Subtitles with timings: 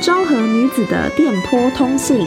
[0.00, 2.26] 昭和女子的电波通信。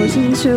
[0.00, 0.48] 我是艺术。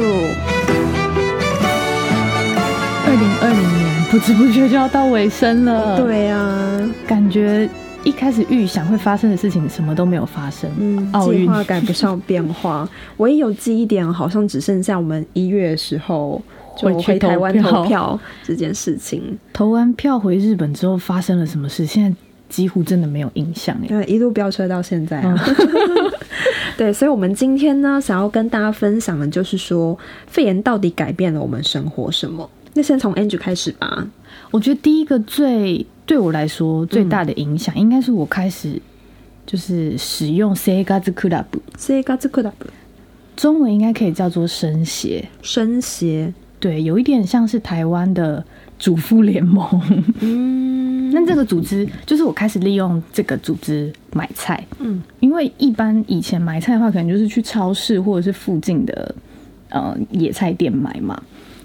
[3.05, 5.97] 二零二零年不知不觉就要到尾声了。
[5.97, 7.69] 对啊，感觉。
[8.03, 10.67] 一开始预想会发生的事情，什么都没有发生。
[10.79, 12.89] 嗯，计划赶不上变化。
[13.17, 16.41] 唯一有记忆点，好像只剩下我们一月的时候
[16.81, 19.37] 就回台湾投票这件事情。
[19.53, 21.85] 投完票回日本之后发生了什么事？
[21.85, 22.17] 现在
[22.49, 23.77] 几乎真的没有印象。
[23.87, 25.37] 对，一路飙车到现在啊。
[25.47, 26.11] 嗯、
[26.77, 32.49] 对，所以，我们今天呢，想要跟大家分享的，就是说，肺炎到底改变了我们生活什么？
[32.73, 34.07] 那先从 Angie 开始吧。
[34.49, 38.81] 我觉得第一个最对我来说最大的影响，应该是我开始
[39.45, 42.51] 就是使用 Seigatsu Club，Seigatsu Club，
[43.35, 48.41] 中文应该可以叫做生协，生协，对，有一点像是台湾的
[48.79, 49.67] 主妇联盟。
[50.21, 59.15] 嗯，那这个组织就是我开始利用这个组织买菜，嗯，因为一般以前买菜的话，可能就是去超市或者是附近的
[59.69, 61.21] 呃野菜店买嘛。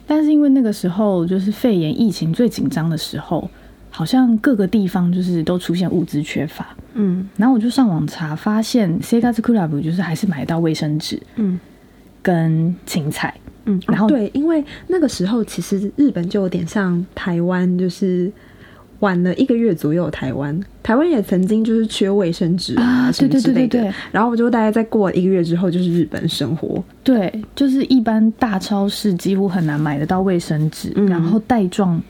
[0.06, 3.50] 但是因为那个时候就是肺炎疫情最紧张的时候，
[3.91, 11.58] 好像各个地方就是都出现物资缺乏，嗯，然后我就上网查，发现 Seigatsu Club 就是还是买到卫生纸，嗯，
[12.22, 13.34] 跟青菜，
[13.67, 18.33] 嗯，然后、哦、对，因为那个时候其实日本就有点像台湾，就是。
[19.00, 26.83] 晚了一个月左右，台湾台湾也曾经就是缺卫生纸啊什么之类的，对对对对对，然后我就大概在过一个月之后，就是日本生活。
[27.05, 32.00] 对，就是一般大超市几乎很难买得到卫生纸，嗯、然后袋装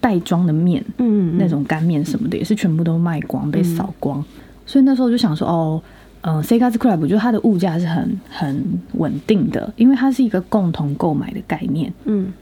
[0.00, 4.20] 袋装的面，嗯，那种干面什么的也是全部都卖光，被扫光。
[4.20, 4.24] 嗯、
[4.64, 5.82] 所以那时候就想说，哦，
[6.22, 12.32] 嗯，Seigatsu Club，我觉得它的物价是很很稳定的，因为它是一个共同购买的概念，嗯。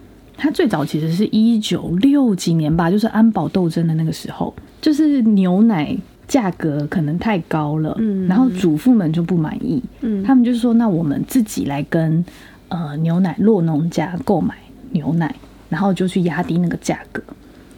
[0.41, 5.97] 它最早其实是一九六几年吧，就是安保斗争的那个时候，就是牛奶
[6.29, 12.25] 价格可能太高了，嗯，然后主妇们就不满意，嗯，他们就说，那我们自己来跟
[12.69, 14.55] 呃牛奶落农家购买
[14.93, 15.35] 牛奶，
[15.69, 17.21] 然后就去压低那个价格。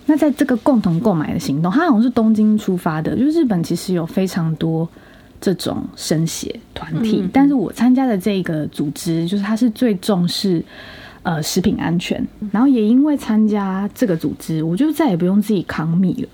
[0.05, 4.87] 那在这个共同购买的行动，它好像是东京出发的，就是日本其实有非常多
[5.41, 10.63] 这种生协团体，嗯，但是我参加的这个组织，就是它是最重视。
[11.23, 16.29] 呃，食品安全，然后也因为参加这个组织，我就再也不用自己扛米了，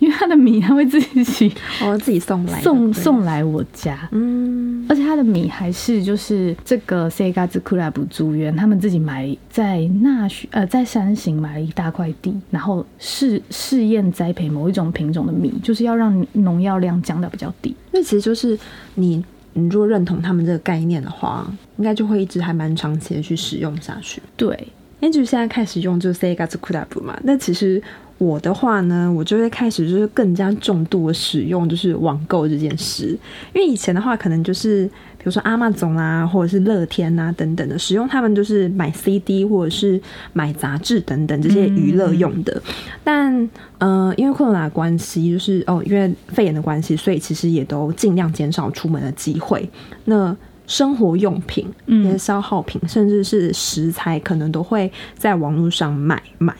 [0.00, 18.58] 因为他的米他会自己哦自己送来送送来我家，嗯，而且它的米还是就是这个 Seigatsu Club 组员他们自己买在那须呃在山形买了一大块地，然后试试验栽培某一种品种的米，就是要让农药量降到比较低，那其实就是
[18.94, 19.24] 你。
[19.54, 24.22] 你如果认同他们这个概念的话，应该就会一直还蛮长期的去使用下去。
[24.34, 24.56] 对
[25.02, 27.82] ，Angie 现在开始用就是 Seigatsu Club 嘛，那其实
[28.22, 33.18] 我的话呢，我就会开始就是更加重度的使用就是网购这件事，
[33.52, 34.88] 因为以前的话可能就是。
[35.22, 40.00] 比如说 Amazon 啊，或者是乐天啊等等的，使用他们就是买 CD 或者是
[40.32, 42.52] 买杂志等等这些娱乐用的。
[42.66, 42.72] 嗯、
[43.04, 49.70] 但呃，因为 Corona 的关系，就是哦，因为肺炎的关系，所以其实也都尽量减少出门的机会。
[50.06, 56.52] 那生活用品、一些消耗品，嗯、甚至是食材，可能都会在网络上买买。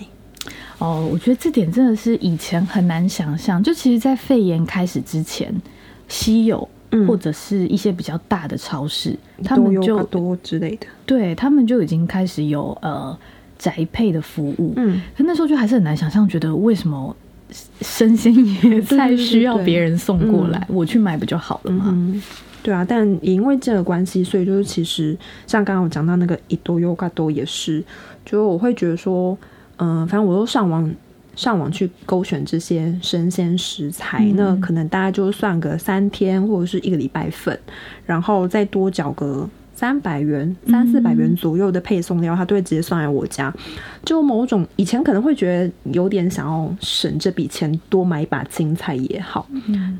[0.78, 3.62] 哦，我觉得这点真的是以前很难想象。
[3.62, 5.54] 就其实，在肺炎开始之前，
[6.08, 6.68] 稀有。
[7.08, 13.18] 或者是一些比较大的超市，嗯、他们就多之类的，对他们就已经开始有呃
[13.58, 14.74] 宅配的服务。
[14.76, 17.16] 嗯，可那时候就还是很难想象，觉得为什么
[17.80, 21.86] 生鲜野菜需要别人送过来，我去买不就好了吗？
[21.88, 22.22] 嗯、
[22.62, 25.16] 对啊，但也因为这个关系，所以就是其实
[25.46, 27.82] 像刚刚我讲到那个伊多优卡多也是，
[28.22, 29.34] 就我会觉得说，
[29.76, 30.92] 嗯、呃，反正我都上网。
[31.34, 37.58] 上网去勾选这些生鲜食材，那、嗯、可能大家就算个三天或者是一个礼拜份，
[38.04, 39.48] 然后再多缴个。
[39.82, 43.52] 三百元、三四百元左右的配送料，他都会直接送来我家。
[44.04, 49.44] 就某种以前可能会觉得有点想要省这笔钱，多买一把青菜也好，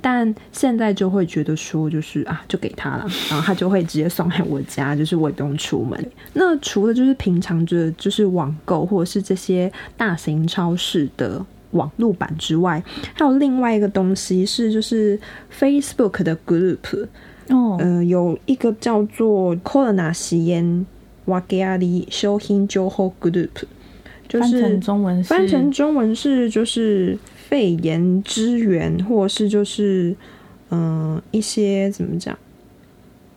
[0.00, 5.98] 但现在就会觉得说，就是啊，就给他了，然后他就会直接送来我家，就是我也不用出门。
[6.32, 12.80] 那除了就是平常的，就是网购或者是这些大型超市的网路版之外，
[13.14, 15.18] 还有另外一个东西是，就是
[15.52, 17.08] Facebook 的 Group。
[17.48, 20.86] 哦，呃，有一个叫做 Corona 实验
[21.26, 23.48] Wagari Shohin Joho Group，
[24.28, 27.18] 就是翻成中文是翻成中文是就是
[27.48, 30.14] 肺炎支援，或者是就是
[30.70, 32.36] 嗯、呃、一些怎么讲，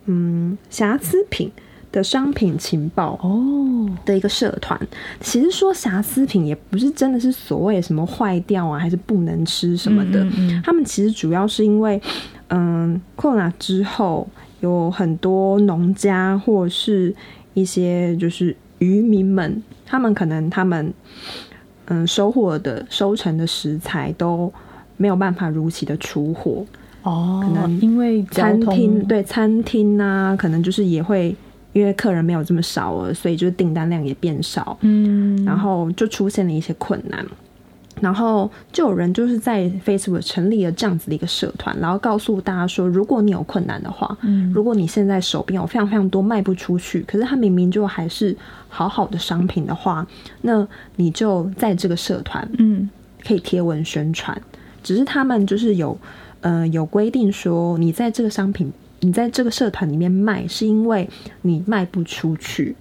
[0.05, 1.51] 嗯瑕疵品
[1.91, 4.79] 的商品情报哦的一个社团。
[5.19, 10.23] 其实说瑕疵品也不是真的是所谓什么坏掉啊，还是不能吃什么的。
[10.23, 12.01] 嗯嗯嗯，他们其实主要是因为，
[12.49, 14.27] 嗯，Corona 之后
[14.61, 17.13] 有很多农家或是
[17.53, 20.93] 一些就是渔民们，他们可能他们
[21.85, 24.51] 嗯收获的收成的食材都
[24.97, 26.65] 没有办法如期的出货。
[27.03, 31.35] 哦，可能因为餐厅对餐厅啊，可能就是也会
[31.73, 37.23] 因为客人没有这么少了，所以就是订单量也变少，嗯，然后就出现了一些困难，
[38.01, 48.35] 然后就有人就是在 Facebook 成立了这样子的一个社团，然后告诉大家说，如果你有困难的话，嗯，如果你现在手边有非常非常多卖不出去，可是它明明就还是
[48.69, 50.05] 好好的商品的话，
[50.41, 52.89] 那你就在这个社团，嗯，
[53.25, 54.39] 可以贴文宣传，
[54.83, 55.97] 只是他们就是有。
[56.41, 61.09] 呃，有规定说，你在这个商品，你在这个社团里面卖，是因为
[61.41, 62.75] 你卖不出去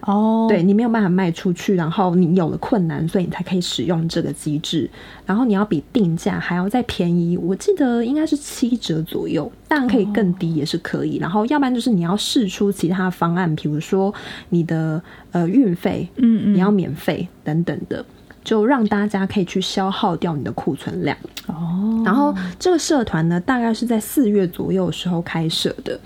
[0.00, 0.42] 哦。
[0.42, 0.48] Oh.
[0.48, 4.88] 对，你没有办法卖出去，然后你有了困难，所以你才可以使用这个机制。
[5.26, 11.12] 然后你要比定价还要再便宜，我记得应该是七折左右，当然可以更低也是可以。
[11.14, 11.22] Oh.
[11.22, 14.14] 然后要不然就是你要试出其他方案，比如说
[14.48, 15.02] 你的
[15.32, 18.04] 呃运费，嗯嗯，你要免费等等的。
[18.44, 21.14] 就让大家可以去消耗掉你的库存量
[21.48, 22.02] 哦。
[22.02, 26.00] 然后这个社团呢，大概是在四月左右的时候开设的，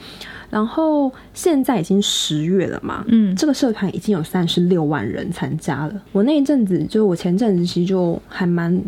[0.52, 6.02] 然后现在已经十月了嘛，嗯，这个社团已经有三十六万人参加了。
[6.12, 8.78] 我那一阵子，就我前阵子其实就还蛮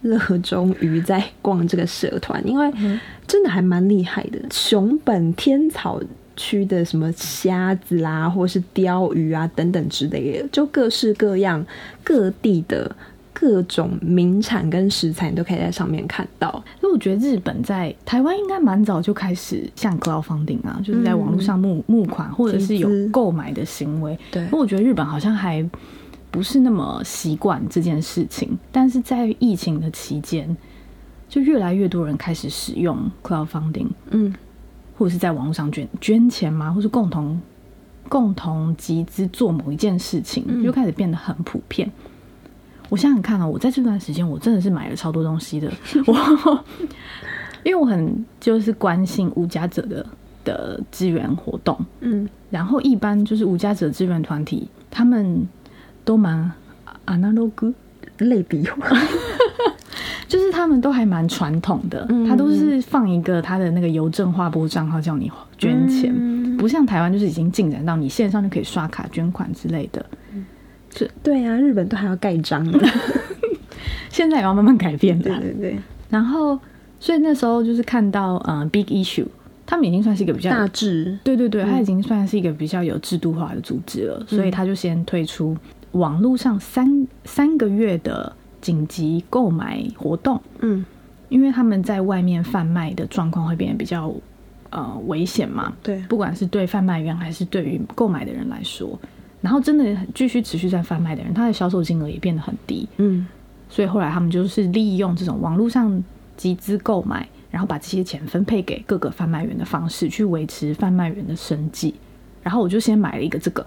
[0.00, 2.72] 热衷于在逛这个社团，因为
[3.26, 6.00] 真的还蛮厉害的，熊本天草。
[6.36, 11.64] 区的什么虾子啦，或是鯛鱼啊等等之类的，就各式各样
[12.02, 12.90] 各地的
[13.32, 16.64] 各种名产跟食材，你都可以在上面看到。
[16.94, 24.16] 我觉得日本在台湾应该蛮早就开始像 crowdfunding 啊，就是在网络上募募款，或者是有购买的行为。
[24.30, 25.68] 对，我觉得日本好像还
[26.30, 30.56] 不是那么习惯这件事情，但是在疫情的期间，
[31.28, 33.88] 就越来越多人开始使用 crowdfunding。
[34.10, 34.32] 嗯。
[34.96, 36.72] 或者是在网络上捐捐钱吗？
[36.72, 37.40] 或是共同
[38.08, 41.90] 共同集资做某一件事情，就开始变得很普遍。
[42.04, 42.10] 嗯、
[42.88, 45.70] 我想想看啊、喔，我在这段时间，我真的是买了超多东西的。
[46.06, 46.64] 我
[47.62, 50.06] 因为我很就是关心无家者的
[50.44, 55.48] 的支援活动，嗯，然后一般就是无家者支援团体，他们
[56.04, 56.52] 都蛮
[57.06, 57.72] analog
[58.18, 58.64] 类比。
[60.26, 70.04] 就是他们都还蛮传统的，嗯、他都是放一个他的那个邮政划拨账号叫你捐钱，嗯、不像台湾就是已经进展到你线上就可以刷卡捐款之类的。
[70.96, 72.64] 是，对呀、啊，日本都还要盖章，
[74.08, 75.24] 现在也要慢慢改变的。
[75.24, 75.78] 对对对。
[76.08, 76.58] 然后，
[77.00, 79.26] 所以那时候就是看到呃，Big Issue，
[79.66, 85.56] 他们已经算是一个比较大致，对对对，他已经算是一个比较有制度化的组织了，嗯、所以他就先推出
[85.92, 88.32] 网络上三三个月的。
[88.64, 90.82] 紧急购买活动，嗯，
[91.28, 94.10] 因为他们在外面贩卖的状况会变得比较
[94.70, 98.98] 呃危险嘛，对，不管是对贩卖员还是对于购买的人来说，
[99.44, 103.26] 然后真的继续持续在贩卖的人，他的销售金额也变得很低，嗯，
[103.68, 106.02] 所以后来他们就是利用这种网络上
[106.34, 111.94] 集资购买，然后把这些钱分配给各个贩卖员的方式去维持贩卖员的生计，
[112.42, 113.66] 然后我就先买了一个这个，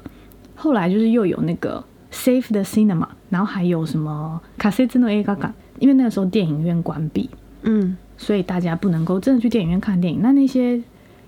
[0.55, 1.83] 后来就是又有那个。
[2.09, 7.29] Save the Cinema，然后还有什么卡塞兹诺 A 嘎嘎，因为那个时候电影院关闭，
[7.63, 10.21] 嗯，所以大家不能够真的去电影院看电影。
[10.21, 10.81] 那那些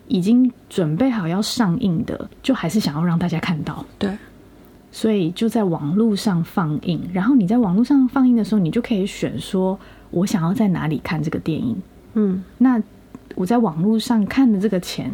[0.07, 4.09] 已经准备好要上映的，就还是想要让大家看到，对，
[4.91, 7.01] 所以就在网络上放映。
[7.13, 9.79] 然后你在网络上放映的时候，你就可以选说
[10.11, 11.75] 我想要在哪里看这个电影，
[12.13, 12.81] 嗯，那
[13.35, 15.11] 我在网络上看的这个钱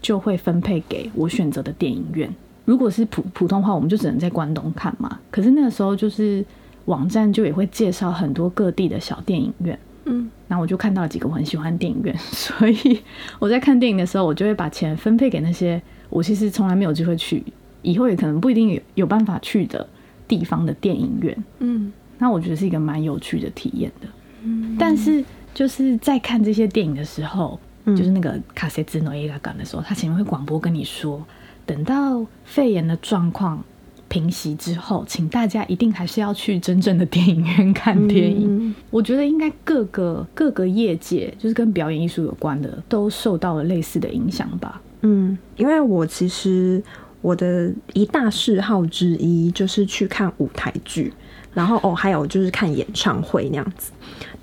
[0.00, 2.32] 就会分配给我选择的电影院。
[2.64, 5.18] 如果是普普通话，我们就只能在关东看嘛。
[5.30, 6.44] 可是那个时候，就是
[6.86, 9.78] 网站就也会介绍很多各地的小电影院。
[10.04, 13.00] 嗯，然后我就看到了几个我很喜欢的电影院， 所以
[13.38, 15.80] 我在看电影的时候，我就会把钱分配给那些
[16.10, 17.42] 我其实从来没有机会去，
[17.86, 19.88] 以后也可能不一定有有办法去的
[20.26, 21.44] 地方的电影院。
[21.60, 24.08] 嗯，那我觉得是一个蛮有趣的体验的。
[24.42, 25.24] 嗯，但是
[25.54, 31.24] 就是在看这些电影的时候，嗯、就是那个卡塞兹诺伊拉港的时候，他前面会广播跟你说。
[31.64, 33.62] 等到肺炎的状况
[34.08, 38.68] 平息之后，请大家一定还是要去真正的电影院看电影。
[38.68, 44.80] 嗯、我觉得应该各个各个业界，就是跟表演艺术有关的，都受到了类似的影响吧。
[45.02, 46.82] 嗯，因为我其实
[47.26, 51.12] 我的一大嗜好之一就是去看舞台剧，
[51.52, 53.90] 然后哦，还有就是看演唱会那样子。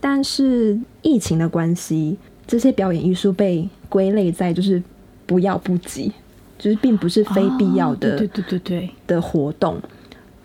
[0.02, 4.84] 但是疫情的关系，这些表演艺术被归类在就是
[5.26, 6.12] 不要不急。
[6.60, 9.82] 就是并不是非必要的，对对对对的活动。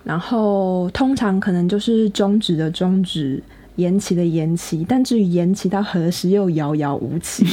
[0.02, 3.40] 然后通常可能就是终止的终止，
[3.76, 7.44] 延期的延期，但至于延期到何时又遥遥无期。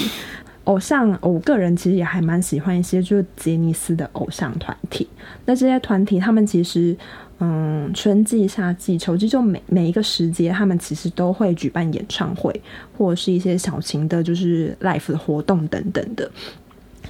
[0.65, 5.07] 偶像，我个人其实也还蛮喜欢一些就是杰尼斯的偶像团体。
[5.45, 6.95] 那这些团体他们其实，
[7.39, 12.61] 嗯，春季、夏季、秋季，就每每一个时节，他们其实都会举办演唱会，
[12.97, 16.29] 或者是一些小型的，就是 l i f e 的活动等等的。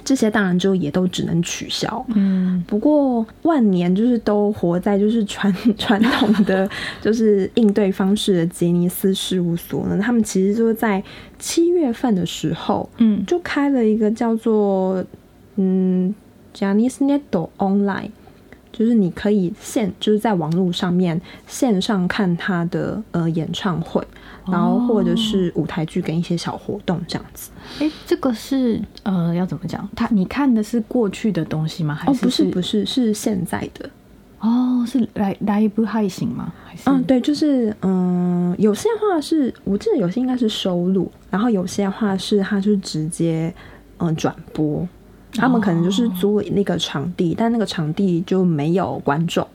[0.06, 2.06] 这些当然就也都只能取消。
[2.14, 6.66] 嗯，不过万年就是都活在就是传 传统的
[7.02, 11.02] 就是应对方式的杰尼斯事务所呢，他们其实就是在
[11.40, 15.04] 七月份的时候，嗯，就开了一个叫做
[15.56, 16.14] 嗯
[16.54, 18.10] Janis Netto Online。
[18.76, 24.06] 就是你可以线，就是在网络上面线上看他的呃演唱会，
[24.46, 27.50] 然后或者是舞台剧跟一些小活动这样子。
[27.80, 29.88] 哎、哦，这个是呃要怎么讲？
[29.96, 31.94] 他你看的是过去的东西吗？
[31.94, 33.88] 还是，不是不是是现在的？
[34.40, 36.52] 哦，是来来一部还行吗？
[36.66, 43.52] 还是嗯对，就是嗯有些话是我记得有些应该是收录，然后有些话是他就直接
[43.96, 44.86] 嗯转播。
[45.36, 49.46] 他们可能就是租那个场地，但那个场地就没有观众，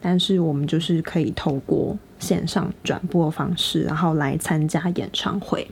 [0.00, 5.68] 但是我们就是可以透过线上转播方式，然后来参加演唱会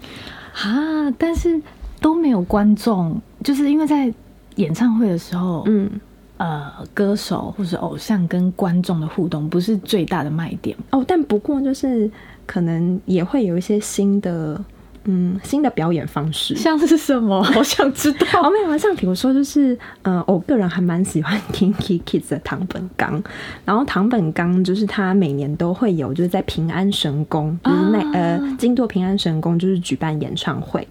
[0.55, 1.11] 啊！
[1.19, 1.61] 但是
[2.00, 4.12] 都没有观众，就是因为在
[4.57, 5.90] 演唱会的时候，嗯，
[6.38, 11.05] 呃，歌手或是偶像跟观众的互动不是最大的卖点哦。
[11.07, 12.11] 但不过就是
[12.47, 14.62] 可能也会有一些新的。
[15.07, 17.43] 嗯，新的表演方式像是什么？
[17.45, 18.27] 好想知道。
[18.43, 23.23] 哦，没有啊，像比如说，就是呃，我个人还蛮喜欢听 KiKids 的唐本刚，
[23.65, 30.87] 然后唐本刚就是他每年都会有，就是在平安神宫，就是那、啊、呃，京都平安神宫就是举办演唱会。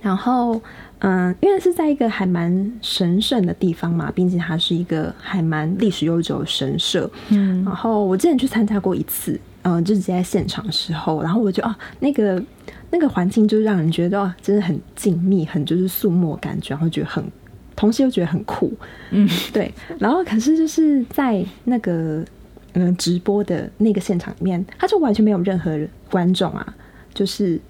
[0.00, 0.54] 然后，
[1.00, 7.10] 嗯、呃，因为是在一个还蛮神圣的地方嘛，毕竟它是一个还蛮历史悠久的神社。
[7.30, 12.42] 嗯，然后我之前去参加过一次，嗯、呃，就直接在现场的时候，然后我就哦，那个。
[12.90, 17.22] 那个环境就让人觉得哦，真的很静谧，很就是肃穆感觉，然后觉得很，
[17.76, 18.72] 同时又觉得很酷，
[19.10, 19.70] 嗯， 对。
[19.98, 22.24] 然后可是就是在那个
[22.72, 25.78] 嗯直播的那个现场里面，他就完全没有任何
[26.10, 26.74] 观众啊，
[27.12, 27.60] 就是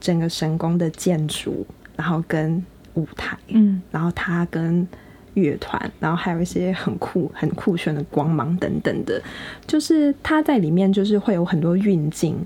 [0.00, 2.60] 整个神宫的建筑，然后跟
[2.94, 4.84] 舞台，嗯，然后他跟
[5.34, 9.22] 乐团，然后还有一些很酷、很酷炫的光芒等等的，
[9.66, 12.36] 就是他在里面就是会有很多运镜，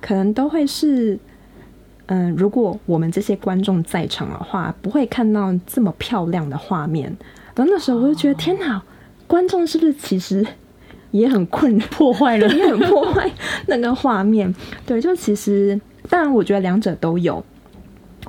[0.00, 1.18] 可能都会是。
[2.12, 7.04] 嗯，如果我们这些观众在场的话，不会看到这么漂亮的画面。
[7.54, 8.82] 然后那时候我就觉得，天哪，
[9.28, 10.44] 观众是不是其实
[11.12, 13.30] 也很困破坏了， 也很破坏
[13.68, 14.52] 那个画面？
[14.84, 17.44] 对，就其实，当然，我觉得两者都有。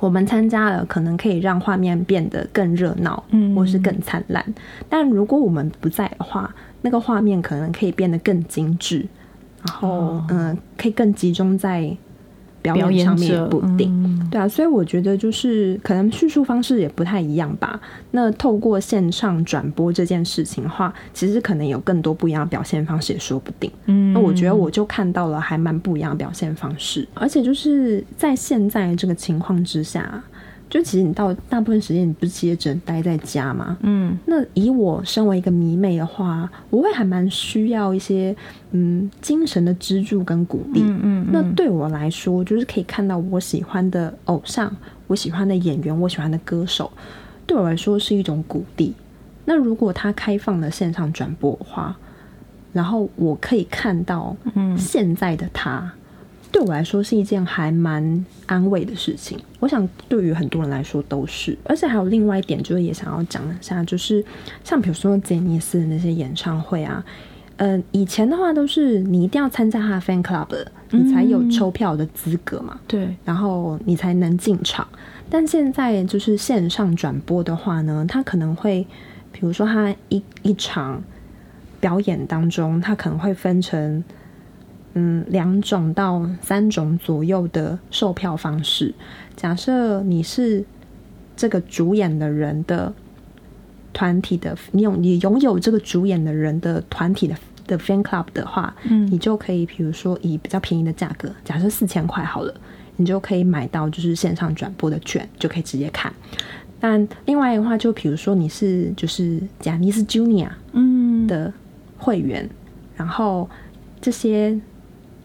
[0.02, 4.44] 我们参加了，可能可以让画面变得更热闹，嗯，或是更灿烂。
[4.88, 9.06] 但如果我们不在的话，那个画面可能可以变得更精致，
[9.64, 11.96] 然后，嗯，可以更集中在。
[12.62, 17.80] 表演上面也不定，嗯，对啊，所以我觉得就是可能叙述方式也不太一样吧。
[18.12, 23.70] 那透过线上转播这件事情的话，其实可能有更多不一样的表现方式也说不定。
[23.86, 30.22] 嗯，那我觉得我就看到了还蛮不一样的表现方式，而且就是在现在这个情况之下。
[30.72, 33.76] 就其实你到大部分时间你不是其实只能待在家嘛？
[33.82, 38.34] 嗯，那以我身为一个迷妹的话，我会还蛮需要一些
[38.70, 40.80] 嗯精神的支柱跟鼓励。
[40.80, 44.74] 嗯，嗯嗯，那对我来说，就是可以看到我喜欢的偶像、
[45.08, 46.90] 我喜欢的演员、我喜欢的歌手，
[47.46, 48.94] 对我来说是一种鼓励。
[49.44, 51.94] 那如果他开放了线上转播的话，
[52.72, 55.92] 然后我可以看到嗯现在的他。
[56.52, 61.56] 对我来说是一件还蛮安慰的事情，我想对于很多人来说都是。
[61.64, 64.22] 而且还有另外一点，就是也想要讲一下，就是
[64.62, 67.02] 像比如说杰尼斯的那些演唱会啊，
[67.56, 70.46] 嗯、呃，以前的话都是你一定要参加他的 fan club，
[70.90, 74.86] 你才有抽票的资格嘛，对、嗯，然后你才能进场。
[75.30, 78.86] 但现在就是线上转播的话呢，他可能会，
[79.32, 81.02] 比如说他一一场
[81.80, 84.04] 表演当中，他可能会分成。
[84.94, 88.94] 嗯，两种到三种左右的售票方式。
[89.34, 90.62] 假设你是
[91.34, 92.92] 这个主演的人的
[93.94, 97.34] 团体的，你有你拥有这个主演的人的团体的
[97.66, 102.54] 的 fan club 的话，嗯，你就可以，比如说以比较便宜的价格，假设四千块好了，
[102.96, 106.12] 你就可以买到就是线上转播的券，就可以直接看。
[106.78, 111.50] 但另外的话，就比如说你是就是贾尼斯 Junior 嗯的
[111.96, 112.50] 会员，嗯，
[112.96, 113.48] 然后
[113.98, 114.60] 这些。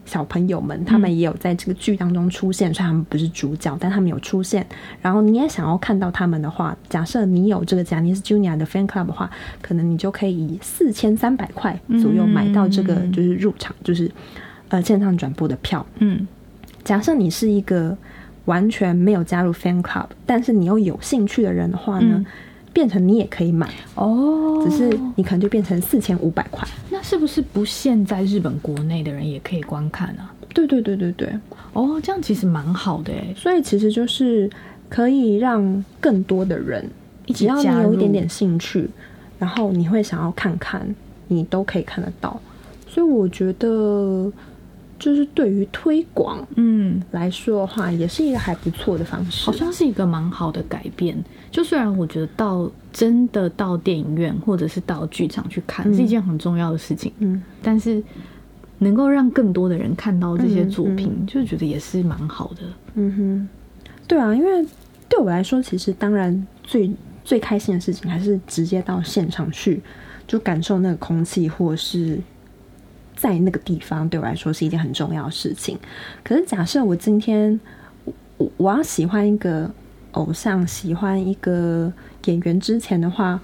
[0.08, 4.66] 小朋友们，他们也有在这个剧当中出现，虽然他们不是主角，但他们有出现。
[5.02, 14.10] 然后你也想要看到他们的话，假设你有这个家，你是 Junior 的 Fan Club 的话，可能你就可以以四千三百块左右买到这个就是入场，就是
[14.68, 15.84] 呃线上转播的票。
[15.98, 16.26] 嗯，
[16.82, 17.94] 假设你是一个
[18.46, 22.14] 完全没有加入 Fan Club，但是你又有兴趣的人的话呢？
[22.16, 22.26] 嗯
[22.78, 26.64] 变成你也可以买哦，只是你可能就变成四千五百块。
[26.88, 30.22] 那是不是不限在日本国内的人也可以观看呢？
[30.54, 31.28] 对对对对对，
[31.72, 33.34] 哦，这样其实蛮好的诶。
[33.36, 34.48] 所以其实就是
[34.88, 36.88] 可以让更多的人，
[37.34, 38.88] 只要你有一点点兴趣，
[39.40, 40.94] 然后你会想要看看，
[41.26, 42.40] 你都可以看得到。
[42.86, 44.30] 所以我觉得。
[45.00, 51.16] 就是对于推广，嗯来说的话，也是一个还不错的方式，好像是一个蛮好的改变。
[51.50, 58.02] 就虽然我觉得到真的到电影院或者是到剧场去看是一件很重要的事情，嗯，但是
[58.78, 62.62] 能够让更多的人看到这些作品，嗯、就觉得也是蛮好的。
[62.94, 63.48] 嗯哼，
[64.06, 64.66] 对啊，因为
[65.08, 66.90] 对我来说，其实当然最
[67.24, 69.82] 最开心的事情还是直接到现场去，
[70.26, 72.18] 就感受那个空气，或是。
[73.20, 75.76] 在那个地方对我来说是一件很重要的事情。
[76.22, 77.58] 可是假设我今天
[78.36, 79.68] 我我要喜欢一个
[80.12, 81.92] 偶像，喜欢一个
[82.24, 83.40] 演员之前的话，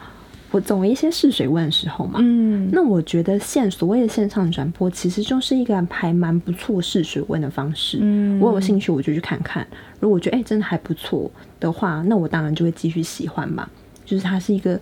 [0.51, 2.19] 我总有一些试水温的时候嘛。
[2.23, 7.99] 嗯，那我觉得现所谓的线上转播其实就是一个还蛮不错试水温的方式。
[8.01, 9.67] 嗯，我有兴趣我就去看看，
[10.01, 11.31] 如果我觉得哎、欸、真的还不错
[11.61, 13.69] 的话，那我当然就会继续喜欢嘛。
[14.05, 14.79] 就是它是一个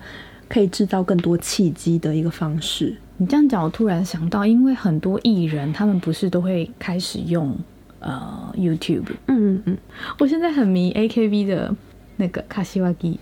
[0.49, 2.97] 可以制造更多契机的一个方式。
[3.17, 7.57] 你这样讲，我突然想到，因为很多艺人他们不是都会开始用
[8.03, 9.63] 呃 YouTube，嗯嗯。
[9.65, 9.79] 嗯，
[10.19, 11.75] 我现在很迷 AKB 的
[12.17, 13.19] 那个卡西瓦基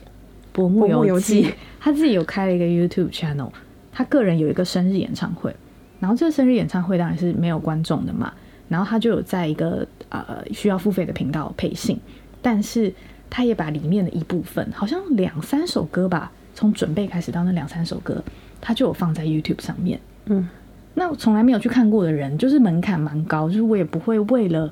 [0.52, 3.50] 薄木游记，他自己有开了一个 YouTube channel，
[3.92, 5.54] 他个人有一个生日演唱会，
[6.00, 8.32] 然后这个生日演唱会当然是没有观众的嘛，
[8.68, 11.98] 然后他就有在一个呃需要付费的频道配信，
[12.42, 12.92] 但是
[13.30, 18.22] 他也把里面的一部分，好像两三首歌吧，从准备开始到那两三首歌。
[18.62, 20.46] 他就有放在 YouTube 上面，嗯，
[20.94, 24.70] 那从来没有去看过的人，就是门槛蛮高，就是我也不会为了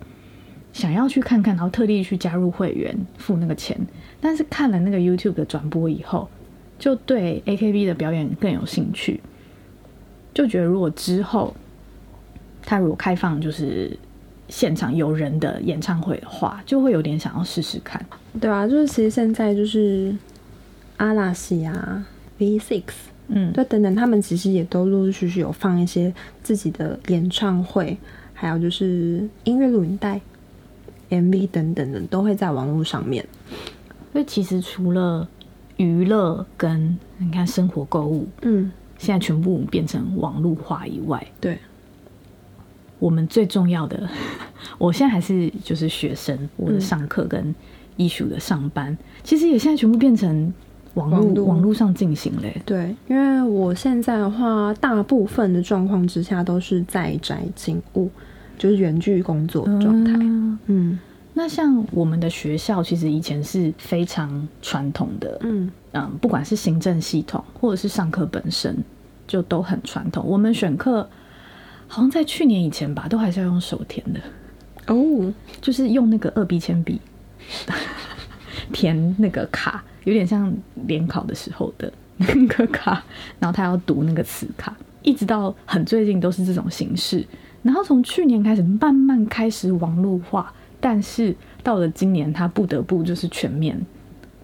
[0.73, 3.79] 想要去看看，然后特地去加入会员付那个钱。
[4.21, 6.29] 但是看了那个 YouTube 的转播以后，
[6.79, 9.21] 就对 AKB 的表演更有兴趣，
[10.35, 11.55] 就觉得如果之后
[12.63, 13.97] 他如果开放就是
[14.49, 18.05] 现场有人的演唱会的话，就会有点想要试试看。
[18.41, 20.15] 对啊，就是其实现在就是
[20.97, 22.05] 阿拉西啊
[22.39, 22.83] V Six。
[23.31, 26.13] 嗯，对，等等，他们其实也都陆陆续续有放一些
[26.43, 27.95] 自己的演唱会，
[28.33, 30.19] 还有就是音乐录影带、
[31.11, 33.23] MV 等等的，都会在网络上面。
[34.13, 35.29] 所以其实除了
[35.77, 41.59] 娱乐跟你看生活购物，嗯，现在全部变成网络化以外，对，
[42.99, 44.09] 我们最重要的，
[44.79, 47.55] 我现在还是就是学生，我的上课跟
[47.99, 50.51] 艺术的上班，嗯、其实也现在全部变成。
[50.95, 51.73] 网络网络。
[51.73, 58.11] 上进行嘞，对，因为我现在的话，大部分的状况之下都是在宅勤务，
[58.59, 60.13] 就是远距工作状态。
[60.15, 60.99] 嗯，嗯，
[61.35, 65.71] 那像我们的学校，其实以前是非常传统的，嗯。
[65.93, 68.77] 嗯，不管是行政系统或者是上课本身，
[69.27, 70.25] 就都很传统。
[70.27, 71.09] 我们选课
[71.87, 74.21] 好像在去年以前吧，都还是要用手填的。
[74.93, 77.01] 哦，就是用那个二 B 铅笔
[78.73, 79.85] 填那个卡。
[80.09, 80.51] 有点像
[80.87, 83.05] 联考的时候的那个卡，
[83.39, 87.23] 然后他要读那个词卡，一直到很最近都是这种形式。
[87.63, 93.79] 然后从去年开始慢慢开始网络化，但是到了今年，他不得不就是全面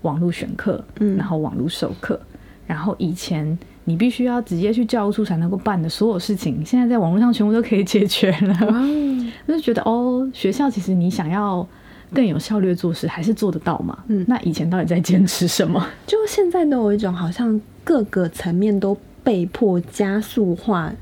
[0.02, 2.20] 网络选课，嗯，然后网络授课，
[2.66, 8.54] 然后以前你必须要直接去教务处才能够办的所有事情，现在在网络上全部都可以解决了。
[9.46, 11.66] 我就是觉得哦，学校其实你想要。
[12.14, 13.98] 更有效率做事还是做得到吗？
[14.06, 15.84] 嗯，那以前到底在坚持什么？
[16.06, 20.92] 就现在都有一种好像各个层面都被迫加速化、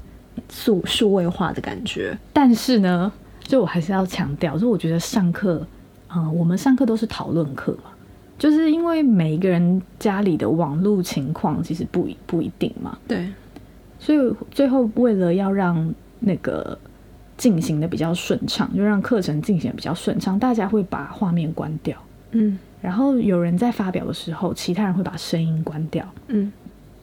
[0.51, 2.17] 数数位化的感觉。
[2.33, 5.67] 但是呢，就我还是要强调，就我觉得上课，
[6.09, 7.91] 啊、呃，我们上课都是讨论课嘛，
[8.39, 12.99] 就是因为每一个人家里的网络情况其实不一不一定嘛。
[13.07, 13.29] 对，
[13.99, 14.19] 所以
[14.51, 16.79] 最后为了要让那个。
[17.43, 20.39] 进行的比较顺畅，就让课程进行的比较顺畅。
[20.39, 22.01] 大家会把画面关掉，
[22.31, 26.53] 嗯，然后有人在发表的时候，其他人会把声音关掉，嗯。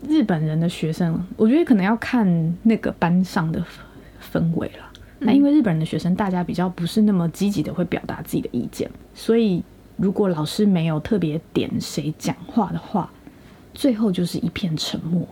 [0.08, 2.25] 日本人的学生，我觉得可能要看
[2.63, 3.62] 那个班上的
[4.32, 4.89] 氛围了。
[5.19, 9.62] 嗯、那因为日本人的学生，大家比较不是那么积极的会表达自己的意见，所以
[9.97, 13.12] 如果老师没有特别点谁讲话的话，
[13.73, 15.28] 最后就是一片沉默，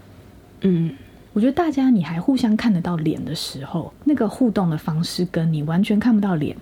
[0.63, 0.91] 嗯。
[1.37, 6.57] 我觉得大家你还互相看得到脸的时候，那个互动的方式跟你完全看不到脸，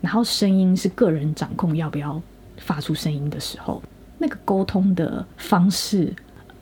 [0.00, 2.22] 然后声音是个人掌控要不要
[2.58, 3.82] 发出声音的时候，
[4.18, 6.14] 那个沟通的方式，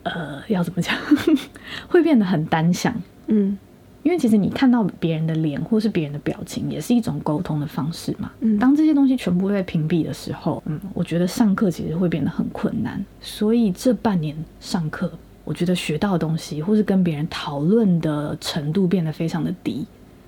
[0.05, 0.97] 呃，要怎么讲，
[1.89, 2.95] 会变得很单向。
[3.27, 3.59] 嗯。
[4.03, 8.33] 因为其实你看到别人的脸或是别人的表情，也是一种沟通的方式嘛。
[8.41, 13.05] 嗯，当这些东西全部被屏蔽的时候，嗯，我觉得上课其实会变得很困难。
[13.21, 15.13] 所以这半年上课，
[15.49, 19.87] 我觉得学到的东西或是跟别人讨论的程度变得非常的低，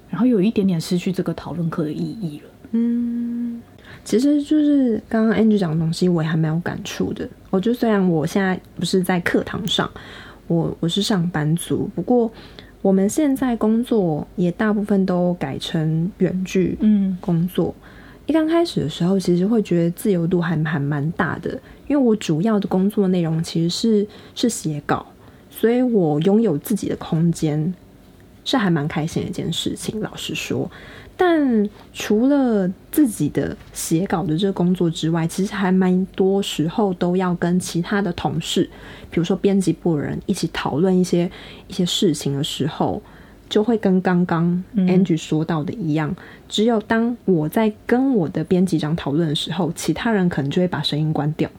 [0.08, 2.50] 然后有一点点失去这个讨论课的意义了。
[2.70, 3.60] 嗯，
[4.02, 7.28] 其实就是刚刚 Angie 讲的东西，我也还蛮有感触的。
[7.50, 9.90] 我觉得虽然我现在不是在课堂上，
[10.46, 12.32] 我我是上班族，不过。
[12.82, 17.74] 我们现在工作也大部分都改成远距嗯工作。
[17.78, 17.84] 嗯、
[18.24, 25.04] 一刚开始的时候，其实会觉得自由度还还蛮大的，因为我主要的工作内容其实是是写稿，
[25.50, 27.74] 所以我拥有自己的空间，
[28.44, 30.00] 是还蛮开心的一件事情。
[30.00, 30.70] 老实说。
[31.16, 38.62] 但除了自己的写稿的这个工作之外，其实还蛮多时候都要跟其他的同事，
[39.10, 41.30] 比如说编辑部的人一起讨论一些
[41.66, 43.02] 一些事情的时候，
[43.50, 46.16] 就会跟刚刚 Angie 说到的一样，嗯、
[46.48, 51.50] 只有当我在跟我的编辑长讨论的时候，其他人可能就会把声音关掉，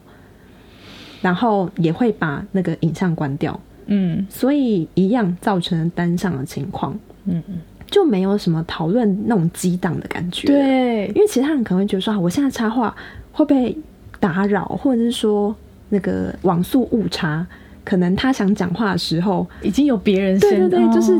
[1.22, 6.92] 然后也会把那个影像关掉，嗯，所以一样造成了单向的情况，
[7.24, 7.54] 嗯嗯。
[7.90, 12.96] 就没有什么讨论那种激荡的感觉，对，因为其他人可能会觉得说，我现在插话
[13.32, 13.76] 会被
[14.18, 15.54] 打扰，或者是说
[15.90, 17.46] 那个网速误差，
[17.84, 21.12] 可能他想讲话的时候已经有别人，对对对，就是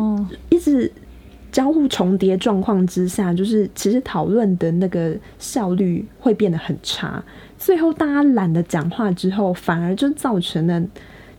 [0.48, 0.90] 一直
[1.50, 7.22] 交互重叠状况之下，就是其实讨论的那个效率会变得很差，
[7.61, 10.81] 最后大家懒得讲话之后，反而就造成了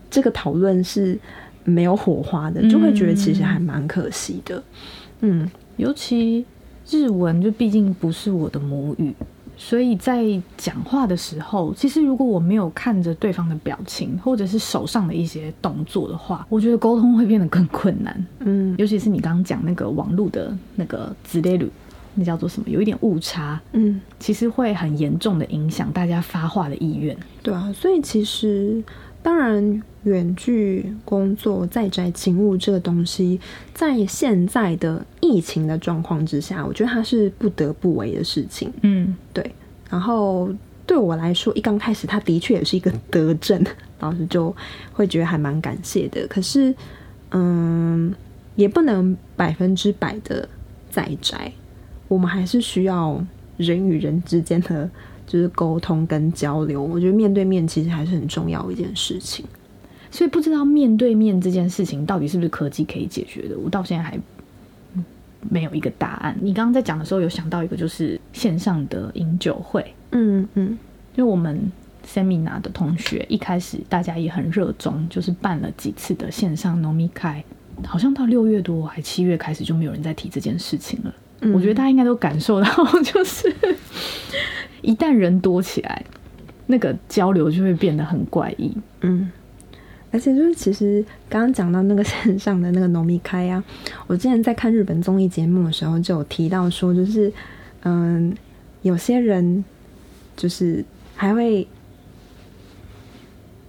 [0.09, 1.17] 这个讨论是
[1.63, 4.63] 没有火花的，就会觉得其实还蛮可惜的。
[5.21, 6.45] 嗯，尤其
[6.89, 9.13] 日文就毕竟不是我的母语，
[9.57, 10.25] 所以在
[10.57, 18.25] 讲话的时候，其实如果我没有看着对方的表情或者是手上的一些动作的话，我觉得沟通会变得更困难。
[18.39, 21.69] 嗯，尤其是你刚刚讲那个网络的那个ズレる，
[22.14, 22.68] 那叫做什么？
[22.68, 27.16] 有一点误差，嗯，其实会很严重的影响大家发话的意愿。
[27.42, 28.82] 对啊，所以其实
[29.22, 29.82] 当然。
[30.04, 33.40] 远距工作、在宅勤务这个东西，
[33.72, 38.70] 在现在的疫情的状况之下，我觉得它是不得不为的事情。
[38.82, 39.50] 嗯，对。
[39.88, 40.50] 然后
[40.84, 43.64] 对我来说，一刚开始，它的确也是一个德政，
[44.00, 44.54] 老师就
[44.92, 46.26] 会觉得还蛮感谢的。
[46.26, 46.74] 可是，
[47.30, 48.14] 嗯，
[48.56, 50.46] 也不能百分之百的
[50.90, 51.50] 在宅，
[52.08, 53.22] 我们还是需要
[53.56, 54.88] 人与人之间的
[55.26, 56.82] 就是沟通跟交流。
[56.82, 59.44] 我觉得面对面其实还是很重要的一件事情。
[60.10, 64.16] 所以不知道面对面这件事情到底是不是科技可以解决的，我到现在还
[65.50, 66.36] 没有一个答案。
[66.40, 70.78] 你刚刚在讲的时候有想到一个，就是线上的饮酒会，嗯嗯，
[71.16, 71.60] 因为我们
[72.06, 77.42] Seminar 的同学一开始大家也很热衷，就是办了几次的线上饮み开，
[77.84, 81.12] 好像到六月多还七月开始就没有人再提这件事情了。
[81.40, 82.68] 嗯，我觉得大家应该都感受到，
[83.02, 83.52] 就是
[84.82, 86.04] 一旦人多起来，
[86.66, 88.76] 那个交流就会变得很怪异。
[89.00, 89.30] 嗯。
[90.10, 93.64] 而且就是，其实刚刚讲到那个线上的那个饮み会啊，
[94.06, 97.32] 我之前在看日本综艺节目的时候就有提到说，就是
[97.82, 98.32] 嗯，
[98.82, 99.64] 有些人
[100.36, 100.84] 就是
[101.16, 101.66] 还会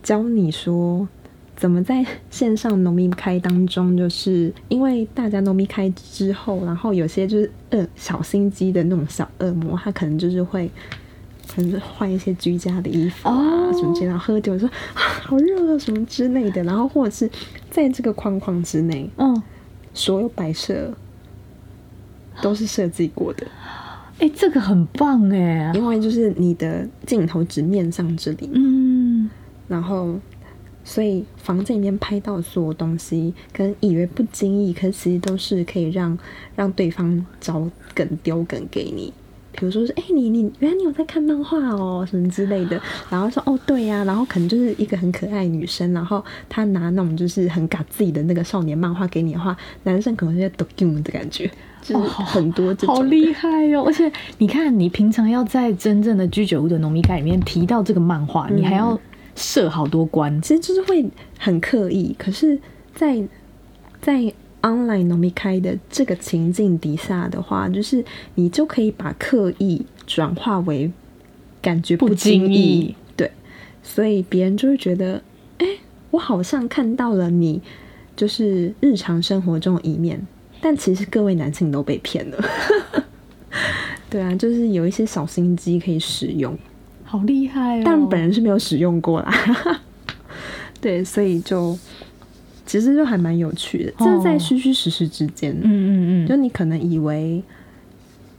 [0.04, 1.08] 教你说
[1.56, 10.70] 怎么在线上农民开当中，就是因为大家饮み会之后，然后有些就是恶小心机的那种小恶魔，他可能就是会。
[11.48, 13.80] 可能是换一些居家的衣服啊，oh.
[13.80, 17.30] 什么之类的，喝酒说啊 好热啊什么之类的，然后或者是
[17.70, 19.40] 在这个框框之内，嗯，oh.
[19.94, 20.92] 所有摆设
[22.42, 23.46] 都是设计过的。
[24.18, 29.30] 哎、欸，这个很棒哎，因为就是你的镜头只面向这里，嗯，
[29.68, 30.20] 然后
[30.86, 36.18] 所以房间里面拍到所有东西，可能以为不经意，可是其实都是可以让
[36.56, 39.12] 让对方找梗丢梗给你。
[39.58, 42.78] 比如说是哎、你你原来你有在看漫画哦，什么之类的，
[43.10, 51.50] 然后说哦对呀、然后可能就是一个很可爱女生，然后她拿那种就是很嘎自己的那个少年漫画给你的话，男生可能是抖 game 的感觉，
[51.82, 53.86] 就是很多、好厉害哦！
[53.88, 59.00] 而且你看，你平常要在真正的居酒屋的浓密盖里面提到这个漫画，你还要
[59.36, 61.06] 设好多关，其实就是会
[61.38, 62.16] 很刻意。
[62.18, 62.58] 可是
[62.94, 63.18] 在，
[64.02, 70.92] 在在 online 饮み会的这个情境底下的话，就是你就可以把刻意转化为
[71.62, 73.30] 感觉不经意，对，
[73.84, 75.22] 所以别人就会觉得，
[75.60, 75.68] 哎，
[76.10, 77.62] 我好像看到了你
[78.16, 80.26] 就是日常生活中的一面，
[80.62, 82.44] 但其实各位男性都被骗了。
[84.10, 86.58] 对啊，就是有一些小心机可以使用，
[87.18, 87.82] 好厉害哦！
[87.86, 89.82] 但本人是没有使用过啦。
[90.82, 91.78] 对，所以就
[92.66, 95.54] 其实就还蛮有趣的，就、哦、是在虚虚实实之间。
[95.54, 97.42] 嗯嗯嗯，就你可能以为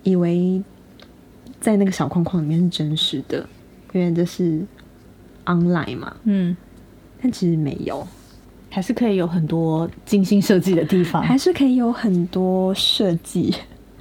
[0.02, 0.62] 以为
[1.60, 3.48] 在那个小框框里面是真实的，
[3.92, 4.60] 因为这是
[5.46, 6.14] online 嘛。
[6.24, 6.56] 嗯，
[7.22, 8.06] 但其实没有。
[8.68, 13.54] 还是可以有很多精心设计的地方，还是可以有很多设计。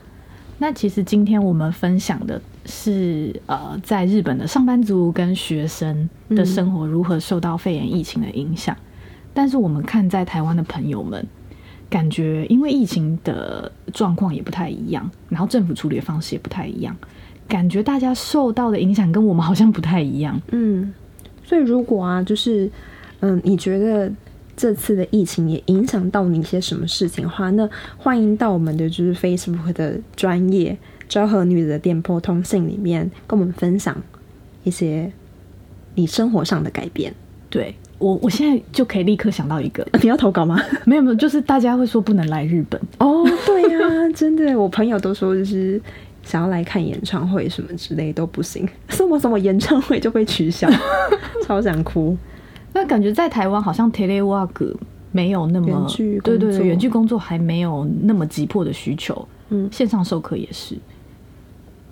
[0.60, 8.76] 那其实今天我们分享的是，呃，在日本的上班族跟学生的生活如何受到肺炎疫情的影响。
[9.34, 11.26] 但是我们看在台湾的朋友们，
[11.90, 16.96] 感觉因为疫情的状况也不太一样，然后政府处理的方式也不太一样，
[17.48, 20.42] 感觉大家受到的影响跟我们好像不太一样。
[20.52, 20.94] 嗯，
[21.44, 22.70] 所以如果啊，就是
[23.20, 24.12] 嗯，你觉得？
[24.58, 33.96] 这次的疫情也影响到你一些什么事情的话，那欢迎到我们的就是 Facebook 的专业昭和女子的电波通信里面跟我们分享
[34.64, 35.12] 一些
[35.96, 37.14] 你生活上的改变。
[37.50, 40.60] 对，我，我现在就可以立刻想到一个， 你要投稿吗？
[40.86, 43.24] 没有没有，就是大家会说不能来日本哦。
[43.46, 45.80] 对呀、啊，真的，我朋友都说就是
[46.24, 50.68] 想要来看演唱会什么之类都不行，什么什么演唱会就被取消，
[51.46, 52.18] 超想哭。
[52.74, 54.76] 那感觉在台湾好像 telework
[55.14, 55.88] 没有那么，
[56.22, 59.26] 对对对，远距工作还没有那么急迫的需求。
[59.50, 60.76] 嗯，线上授课也是，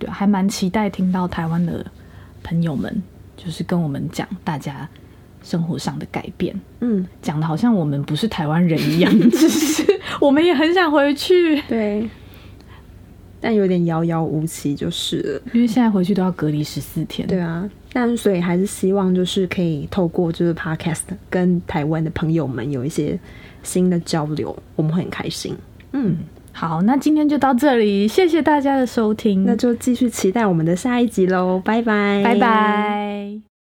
[0.05, 1.85] 对，还蛮期待听到台湾的
[2.43, 3.01] 朋友们
[3.37, 4.87] 就是跟我们讲大家
[5.43, 6.55] 生活上的改变。
[6.81, 9.83] 嗯，讲的好像我们不是台湾人一样， 只是
[10.19, 11.61] 我们也很想回去。
[11.63, 12.09] 对。
[13.45, 17.27] 但有点遥遥无期，就是了，因为现在回去都要隔离十四天。
[17.27, 23.19] 对啊，但所以还是希望就是可以透过就是 Podcast 跟台湾的朋友们有一些
[23.61, 25.53] 新的交流，我们会很开心。
[25.91, 26.19] 嗯，
[26.53, 33.52] 好，那今天就到这里，谢谢大家的收听，那就继续期待我们的下一集喽，拜拜，拜拜。